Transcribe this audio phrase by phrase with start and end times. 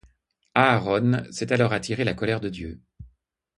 [0.55, 2.81] Aaron s'est alors attiré la colère de Dieu.